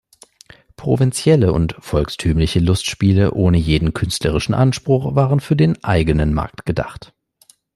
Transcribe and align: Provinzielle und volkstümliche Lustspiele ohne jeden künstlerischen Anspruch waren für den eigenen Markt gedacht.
Provinzielle 0.77 1.53
und 1.53 1.75
volkstümliche 1.77 2.59
Lustspiele 2.59 3.33
ohne 3.35 3.59
jeden 3.59 3.93
künstlerischen 3.93 4.55
Anspruch 4.55 5.13
waren 5.13 5.39
für 5.39 5.55
den 5.55 5.83
eigenen 5.83 6.33
Markt 6.33 6.65
gedacht. 6.65 7.13